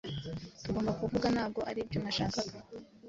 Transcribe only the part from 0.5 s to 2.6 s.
Tugomba kuvuga Ntabwo aribyo nashakaga